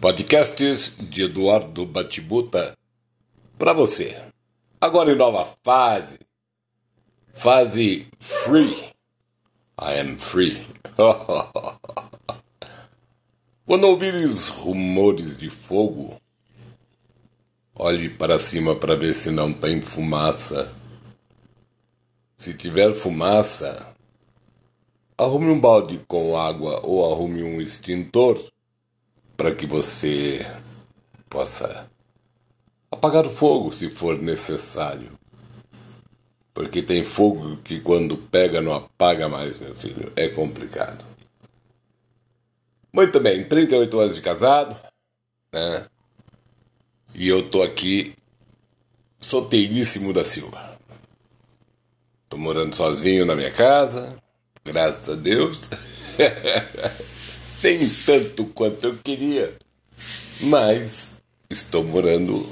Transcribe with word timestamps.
Podcasts 0.00 0.96
de 1.10 1.24
Eduardo 1.24 1.84
Batibuta 1.84 2.78
para 3.58 3.72
você. 3.72 4.16
Agora 4.80 5.10
em 5.10 5.16
nova 5.16 5.56
fase. 5.64 6.20
Fase 7.34 8.06
free. 8.20 8.76
I 9.76 9.98
am 9.98 10.16
free. 10.16 10.64
Quando 13.66 13.88
ouvires 13.88 14.46
rumores 14.46 15.36
de 15.36 15.50
fogo, 15.50 16.16
olhe 17.74 18.08
para 18.08 18.38
cima 18.38 18.76
para 18.76 18.94
ver 18.94 19.14
se 19.14 19.32
não 19.32 19.52
tem 19.52 19.80
fumaça. 19.80 20.72
Se 22.36 22.54
tiver 22.54 22.94
fumaça, 22.94 23.84
arrume 25.18 25.50
um 25.50 25.58
balde 25.58 25.98
com 26.06 26.38
água 26.38 26.86
ou 26.86 27.12
arrume 27.12 27.42
um 27.42 27.60
extintor 27.60 28.38
para 29.38 29.54
que 29.54 29.66
você 29.66 30.44
possa 31.30 31.88
apagar 32.90 33.24
o 33.24 33.32
fogo 33.32 33.72
se 33.72 33.88
for 33.88 34.20
necessário. 34.20 35.16
Porque 36.52 36.82
tem 36.82 37.04
fogo 37.04 37.56
que 37.58 37.80
quando 37.80 38.16
pega 38.16 38.60
não 38.60 38.74
apaga 38.74 39.28
mais, 39.28 39.56
meu 39.60 39.76
filho. 39.76 40.12
É 40.16 40.28
complicado. 40.28 41.04
Muito 42.92 43.20
bem, 43.20 43.44
38 43.44 44.00
anos 44.00 44.16
de 44.16 44.20
casado, 44.20 44.76
né? 45.52 45.86
E 47.14 47.28
eu 47.28 47.48
tô 47.48 47.62
aqui 47.62 48.16
solteiríssimo 49.20 50.12
da 50.12 50.24
Silva. 50.24 50.76
Tô 52.28 52.36
morando 52.36 52.74
sozinho 52.74 53.24
na 53.24 53.36
minha 53.36 53.52
casa, 53.52 54.18
graças 54.64 55.08
a 55.08 55.14
Deus. 55.14 55.60
nem 57.62 57.88
tanto 57.88 58.46
quanto 58.46 58.86
eu 58.86 58.96
queria, 58.98 59.56
mas 60.42 61.16
estou 61.50 61.82
morando 61.82 62.46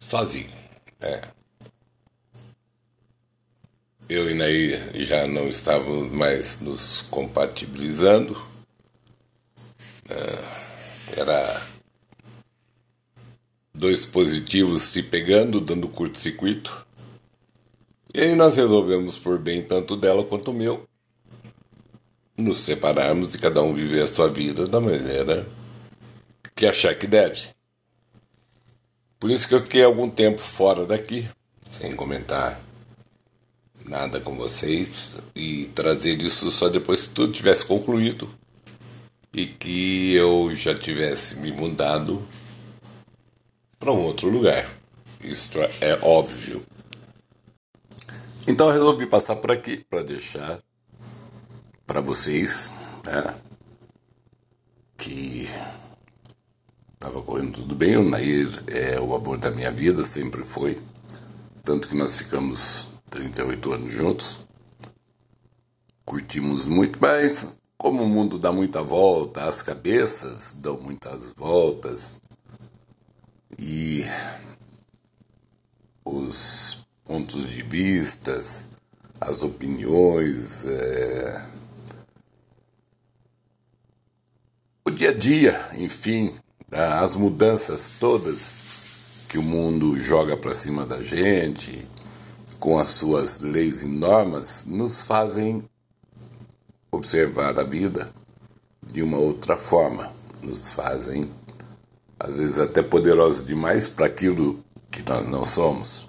sozinho. 0.00 0.50
Né? 1.00 1.22
Eu 4.08 4.30
e 4.30 4.34
Nair 4.34 5.04
já 5.04 5.26
não 5.26 5.46
estávamos 5.48 6.12
mais 6.12 6.60
nos 6.60 7.02
compatibilizando. 7.10 8.40
É, 10.08 11.20
era 11.20 11.66
dois 13.74 14.06
positivos 14.06 14.82
se 14.82 15.02
pegando, 15.02 15.60
dando 15.60 15.88
curto-circuito. 15.88 16.86
E 18.14 18.20
aí 18.20 18.34
nós 18.34 18.56
resolvemos 18.56 19.18
por 19.18 19.38
bem 19.38 19.62
tanto 19.62 19.96
dela 19.96 20.24
quanto 20.24 20.52
meu 20.52 20.88
nos 22.36 22.58
separarmos 22.58 23.34
e 23.34 23.38
cada 23.38 23.62
um 23.62 23.72
viver 23.72 24.02
a 24.02 24.06
sua 24.06 24.28
vida 24.28 24.66
da 24.66 24.80
maneira 24.80 25.46
que 26.54 26.66
achar 26.66 26.94
que 26.94 27.06
deve. 27.06 27.48
Por 29.18 29.30
isso 29.30 29.46
que 29.46 29.54
eu 29.54 29.62
fiquei 29.62 29.82
algum 29.82 30.08
tempo 30.08 30.40
fora 30.40 30.86
daqui, 30.86 31.28
sem 31.70 31.94
comentar 31.94 32.60
nada 33.88 34.20
com 34.20 34.34
vocês 34.36 35.18
e 35.34 35.66
trazer 35.74 36.20
isso 36.22 36.50
só 36.50 36.68
depois 36.68 37.06
que 37.06 37.14
tudo 37.14 37.32
tivesse 37.32 37.64
concluído 37.66 38.28
e 39.32 39.46
que 39.46 40.14
eu 40.14 40.54
já 40.56 40.74
tivesse 40.74 41.36
me 41.36 41.52
mudado 41.52 42.26
para 43.78 43.92
um 43.92 44.02
outro 44.02 44.28
lugar. 44.30 44.70
Isso 45.22 45.58
é 45.80 45.98
óbvio. 46.02 46.64
Então 48.46 48.68
eu 48.68 48.74
resolvi 48.74 49.06
passar 49.06 49.36
por 49.36 49.50
aqui 49.50 49.84
para 49.90 50.02
deixar 50.02 50.60
para 51.86 52.00
vocês, 52.00 52.72
né? 53.04 53.34
Que 54.98 55.48
estava 56.94 57.22
correndo 57.22 57.52
tudo 57.52 57.74
bem. 57.74 57.96
O 57.96 58.08
Nair 58.08 58.48
é 58.66 58.98
o 58.98 59.14
amor 59.14 59.38
da 59.38 59.50
minha 59.50 59.70
vida, 59.70 60.04
sempre 60.04 60.42
foi. 60.42 60.80
Tanto 61.62 61.88
que 61.88 61.94
nós 61.94 62.16
ficamos 62.16 62.88
38 63.10 63.72
anos 63.72 63.92
juntos. 63.92 64.40
Curtimos 66.04 66.66
muito, 66.66 66.98
mas 67.00 67.56
como 67.76 68.02
o 68.02 68.08
mundo 68.08 68.38
dá 68.38 68.50
muita 68.52 68.82
volta, 68.82 69.44
as 69.44 69.62
cabeças 69.62 70.56
dão 70.58 70.78
muitas 70.78 71.30
voltas 71.30 72.20
e 73.58 74.04
os 76.04 76.86
pontos 77.04 77.48
de 77.48 77.62
vistas, 77.62 78.66
as 79.20 79.42
opiniões, 79.42 80.64
é, 80.64 81.46
dia 84.96 85.10
a 85.10 85.12
dia, 85.12 85.70
enfim, 85.74 86.34
as 86.72 87.16
mudanças 87.16 87.92
todas 88.00 88.54
que 89.28 89.36
o 89.36 89.42
mundo 89.42 90.00
joga 90.00 90.38
para 90.38 90.54
cima 90.54 90.86
da 90.86 91.02
gente, 91.02 91.86
com 92.58 92.78
as 92.78 92.88
suas 92.88 93.40
leis 93.40 93.82
e 93.82 93.88
normas, 93.90 94.64
nos 94.66 95.02
fazem 95.02 95.62
observar 96.90 97.60
a 97.60 97.62
vida 97.62 98.10
de 98.82 99.02
uma 99.02 99.18
outra 99.18 99.54
forma, 99.54 100.10
nos 100.42 100.70
fazem, 100.70 101.30
às 102.18 102.34
vezes, 102.34 102.58
até 102.58 102.80
poderosos 102.80 103.46
demais 103.46 103.90
para 103.90 104.06
aquilo 104.06 104.64
que 104.90 105.06
nós 105.06 105.26
não 105.26 105.44
somos, 105.44 106.08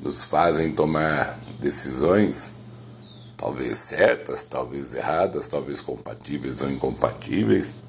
nos 0.00 0.24
fazem 0.24 0.72
tomar 0.72 1.38
decisões, 1.60 3.34
talvez 3.36 3.76
certas, 3.76 4.42
talvez 4.42 4.94
erradas, 4.94 5.48
talvez 5.48 5.82
compatíveis 5.82 6.62
ou 6.62 6.70
incompatíveis 6.70 7.84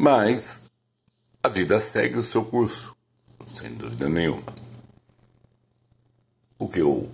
mas 0.00 0.70
a 1.42 1.48
vida 1.50 1.78
segue 1.78 2.16
o 2.16 2.22
seu 2.22 2.42
curso, 2.42 2.96
sem 3.44 3.74
dúvida 3.74 4.08
nenhuma. 4.08 4.42
O 6.58 6.66
que 6.66 6.78
eu 6.78 7.06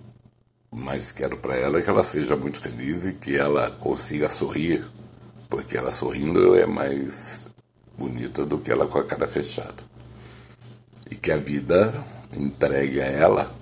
mais 0.70 1.10
quero 1.10 1.36
para 1.38 1.56
ela 1.56 1.80
é 1.80 1.82
que 1.82 1.90
ela 1.90 2.04
seja 2.04 2.36
muito 2.36 2.60
feliz 2.60 3.08
e 3.08 3.14
que 3.14 3.36
ela 3.36 3.72
consiga 3.72 4.28
sorrir, 4.28 4.88
porque 5.50 5.76
ela 5.76 5.90
sorrindo 5.90 6.54
é 6.54 6.64
mais 6.64 7.46
bonita 7.98 8.46
do 8.46 8.56
que 8.56 8.70
ela 8.70 8.86
com 8.86 8.98
a 8.98 9.04
cara 9.04 9.26
fechada. 9.26 9.82
E 11.10 11.16
que 11.16 11.32
a 11.32 11.38
vida 11.38 11.92
entregue 12.36 13.00
a 13.00 13.06
ela 13.06 13.52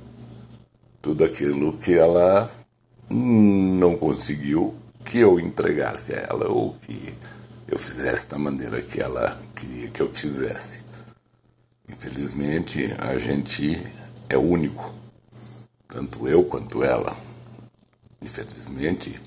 tudo 1.01 1.25
aquilo 1.25 1.79
que 1.79 1.95
ela 1.95 2.51
não 3.09 3.97
conseguiu 3.97 4.79
que 5.03 5.21
eu 5.21 5.41
entregasse 5.41 6.13
a 6.13 6.19
ela 6.19 6.51
ou 6.51 6.75
que 6.75 7.15
eu 7.75 7.79
fizesse 7.79 8.29
da 8.29 8.39
maneira 8.39 8.81
que 8.81 9.01
ela 9.01 9.37
queria 9.57 9.91
que 9.91 10.01
eu 10.01 10.15
fizesse. 10.15 10.81
Infelizmente, 11.89 12.87
a 13.01 13.19
gente 13.19 13.85
é 14.29 14.39
único, 14.39 14.95
tanto 15.89 16.29
eu 16.29 16.45
quanto 16.45 16.85
ela. 16.85 17.17
Infelizmente, 18.23 19.21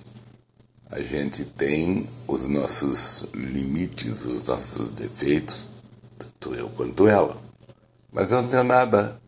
a 0.90 1.02
gente 1.02 1.44
tem 1.44 2.08
os 2.26 2.48
nossos 2.48 3.26
limites, 3.36 4.24
os 4.24 4.46
nossos 4.46 4.94
defeitos, 4.94 5.68
tanto 6.18 6.56
eu 6.56 6.70
quanto 6.70 7.06
ela. 7.06 7.38
Mas 8.14 8.32
eu 8.32 8.42
não 8.42 8.50
tenho 8.50 8.64
nada 8.64 9.22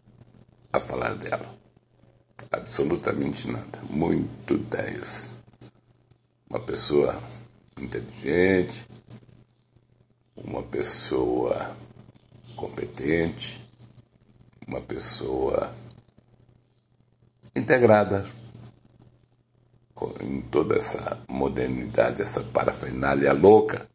a 0.71 0.79
falar 0.79 1.13
dela. 1.15 1.57
Absolutamente 2.49 3.51
nada. 3.51 3.81
Muito 3.89 4.57
10. 4.57 5.35
Uma 6.49 6.61
pessoa 6.61 7.21
inteligente, 7.77 8.87
uma 10.43 10.63
pessoa 10.63 11.75
competente, 12.55 13.61
uma 14.67 14.81
pessoa 14.81 15.73
integrada 17.55 18.25
em 20.21 20.41
toda 20.41 20.75
essa 20.75 21.21
modernidade, 21.27 22.21
essa 22.21 22.41
parafernália 22.41 23.33
louca 23.33 23.87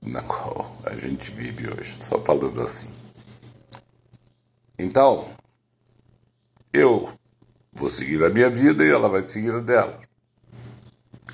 na 0.00 0.22
qual 0.22 0.76
a 0.84 0.94
gente 0.94 1.32
vive 1.32 1.68
hoje, 1.68 2.00
só 2.00 2.20
falando 2.20 2.60
assim. 2.62 2.88
Então, 4.78 5.28
eu 6.72 7.12
vou 7.72 7.88
seguir 7.88 8.22
a 8.22 8.28
minha 8.28 8.48
vida 8.48 8.84
e 8.84 8.90
ela 8.90 9.08
vai 9.08 9.22
seguir 9.22 9.52
a 9.52 9.60
dela 9.60 10.05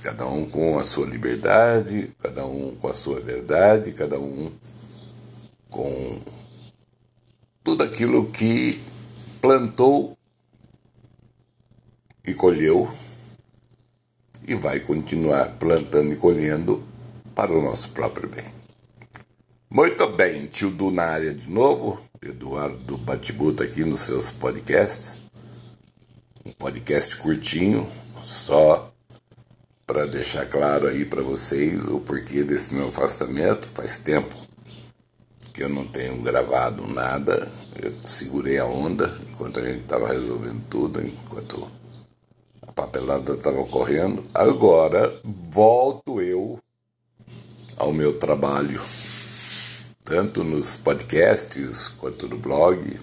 cada 0.02 0.26
um 0.26 0.44
com 0.44 0.78
a 0.78 0.84
sua 0.84 1.06
liberdade, 1.06 2.10
cada 2.20 2.44
um 2.44 2.74
com 2.74 2.88
a 2.88 2.94
sua 2.94 3.20
verdade, 3.20 3.92
cada 3.92 4.18
um 4.18 4.50
com 5.70 6.20
tudo 7.62 7.84
aquilo 7.84 8.26
que 8.26 8.80
plantou 9.40 10.18
e 12.26 12.34
colheu 12.34 12.92
e 14.46 14.54
vai 14.56 14.80
continuar 14.80 15.56
plantando 15.58 16.12
e 16.12 16.16
colhendo 16.16 16.82
para 17.34 17.52
o 17.52 17.62
nosso 17.62 17.90
próprio 17.90 18.28
bem. 18.28 18.44
Muito 19.70 20.06
bem, 20.08 20.46
tio 20.46 20.70
Du 20.70 20.90
na 20.90 21.04
área 21.04 21.32
de 21.32 21.48
novo, 21.48 22.02
Eduardo 22.20 22.98
Batibuta 22.98 23.64
aqui 23.64 23.84
nos 23.84 24.00
seus 24.00 24.30
podcasts. 24.30 25.22
Um 26.44 26.52
podcast 26.52 27.16
curtinho, 27.16 27.88
só 28.22 28.91
para 29.92 30.06
deixar 30.06 30.46
claro 30.46 30.88
aí 30.88 31.04
para 31.04 31.20
vocês 31.20 31.86
o 31.86 32.00
porquê 32.00 32.42
desse 32.42 32.72
meu 32.72 32.88
afastamento. 32.88 33.68
Faz 33.74 33.98
tempo 33.98 34.34
que 35.52 35.62
eu 35.62 35.68
não 35.68 35.86
tenho 35.86 36.16
gravado 36.22 36.86
nada. 36.86 37.52
Eu 37.78 37.92
segurei 38.02 38.56
a 38.56 38.64
onda 38.64 39.14
enquanto 39.28 39.60
a 39.60 39.62
gente 39.62 39.82
estava 39.82 40.08
resolvendo 40.08 40.64
tudo, 40.70 41.06
enquanto 41.06 41.70
a 42.62 42.72
papelada 42.72 43.34
estava 43.34 43.60
ocorrendo. 43.60 44.24
Agora 44.32 45.14
volto 45.22 46.22
eu 46.22 46.58
ao 47.76 47.92
meu 47.92 48.18
trabalho, 48.18 48.80
tanto 50.02 50.42
nos 50.42 50.74
podcasts 50.74 51.88
quanto 51.88 52.26
no 52.26 52.38
blog. 52.38 52.98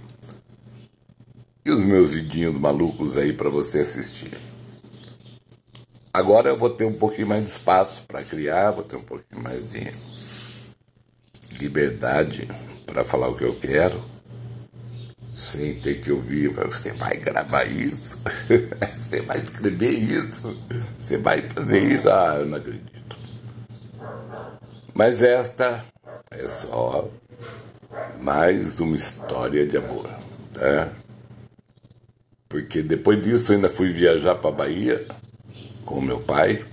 E 1.63 1.69
os 1.69 1.83
meus 1.83 2.15
vidinhos 2.15 2.59
malucos 2.59 3.15
aí 3.15 3.31
para 3.31 3.50
você 3.50 3.81
assistir. 3.81 4.49
Agora 6.11 6.50
eu 6.50 6.57
vou 6.57 6.71
ter 6.71 6.85
um 6.85 6.94
pouquinho 6.94 7.27
mais 7.27 7.44
de 7.44 7.50
espaço 7.50 8.03
para 8.07 8.23
criar, 8.23 8.71
vou 8.71 8.83
ter 8.83 8.95
um 8.95 9.03
pouquinho 9.03 9.44
mais 9.44 9.69
de 9.69 9.94
liberdade 11.59 12.47
para 12.85 13.03
falar 13.03 13.27
o 13.27 13.35
que 13.35 13.44
eu 13.44 13.56
quero, 13.56 14.03
sem 15.35 15.75
ter 15.75 16.01
que 16.01 16.11
ouvir, 16.11 16.50
você 16.50 16.94
vai 16.94 17.15
gravar 17.17 17.63
isso, 17.65 18.17
você 18.91 19.21
vai 19.21 19.38
escrever 19.38 19.91
isso, 19.91 20.57
você 20.97 21.17
vai 21.17 21.41
fazer 21.44 21.83
isso, 21.83 22.09
ah, 22.09 22.38
eu 22.39 22.45
não 22.47 22.57
acredito. 22.57 23.17
Mas 24.94 25.21
esta 25.21 25.85
é 26.31 26.47
só 26.47 27.07
mais 28.19 28.79
uma 28.79 28.95
história 28.95 29.65
de 29.65 29.77
amor, 29.77 30.09
né? 30.55 30.91
Porque 32.50 32.81
depois 32.81 33.23
disso 33.23 33.51
eu 33.51 33.57
ainda 33.57 33.69
fui 33.69 33.94
viajar 33.94 34.35
para 34.35 34.51
Bahia 34.51 35.05
com 35.89 36.00
meu 36.00 36.19
pai. 36.19 36.63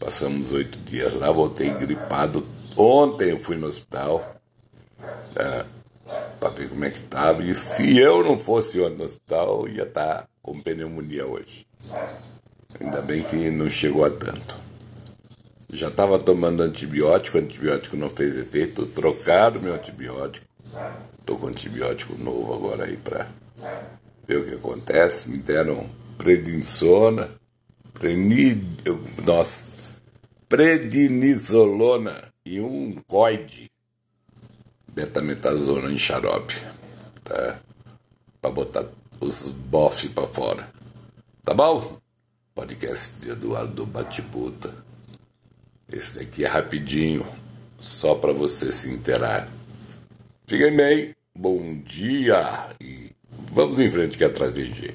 Passamos 0.00 0.50
oito 0.50 0.76
dias 0.78 1.14
lá, 1.14 1.30
voltei 1.30 1.70
gripado. 1.70 2.44
Ontem 2.76 3.30
eu 3.30 3.38
fui 3.38 3.54
no 3.56 3.68
hospital 3.68 4.36
é, 5.36 5.64
para 6.40 6.48
ver 6.48 6.68
como 6.68 6.84
é 6.84 6.90
que 6.90 6.98
estava. 6.98 7.44
E 7.44 7.54
se 7.54 7.96
eu 7.96 8.24
não 8.24 8.36
fosse 8.40 8.80
ontem 8.80 8.98
no 8.98 9.04
hospital, 9.04 9.68
ia 9.68 9.84
estar 9.84 10.16
tá 10.16 10.28
com 10.42 10.60
pneumonia 10.60 11.24
hoje. 11.24 11.64
Ainda 12.80 13.00
bem 13.02 13.22
que 13.22 13.48
não 13.50 13.70
chegou 13.70 14.04
a 14.04 14.10
tanto. 14.10 14.56
Já 15.72 15.86
estava 15.86 16.18
tomando 16.18 16.62
antibiótico, 16.62 17.38
antibiótico 17.38 17.96
não 17.96 18.10
fez 18.10 18.36
efeito, 18.36 18.84
trocaram 18.86 19.60
meu 19.60 19.74
antibiótico. 19.74 20.44
Estou 21.20 21.38
com 21.38 21.46
antibiótico 21.46 22.18
novo 22.18 22.52
agora 22.52 22.84
aí 22.84 22.96
para 22.96 23.28
ver 24.26 24.38
o 24.38 24.44
que 24.44 24.54
acontece. 24.56 25.30
Me 25.30 25.38
deram 25.38 25.88
predinsona 26.18 27.22
Prenid, 27.24 27.41
nossa, 29.24 29.64
prednisolona 30.48 32.32
e 32.44 32.60
um 32.60 32.94
coide 33.06 33.70
betametasona 34.88 35.90
em 35.90 35.98
xarope, 35.98 36.54
tá? 37.24 37.60
Pra 38.40 38.50
botar 38.50 38.86
os 39.20 39.48
bofs 39.48 40.10
pra 40.10 40.26
fora. 40.26 40.68
Tá 41.44 41.54
bom? 41.54 41.98
Podcast 42.54 43.20
de 43.20 43.30
Eduardo 43.30 43.86
Batibuta. 43.86 44.74
Esse 45.90 46.18
daqui 46.18 46.44
é 46.44 46.48
rapidinho, 46.48 47.26
só 47.78 48.14
para 48.14 48.32
você 48.32 48.72
se 48.72 48.90
inteirar. 48.90 49.48
Fiquem 50.46 50.76
bem, 50.76 51.14
bom 51.34 51.78
dia 51.82 52.70
e 52.80 53.10
vamos 53.52 53.78
em 53.78 53.90
frente 53.90 54.18
que 54.18 54.24
é 54.24 54.26
atrás 54.26 54.54
de 54.54 54.66
gente. 54.66 54.90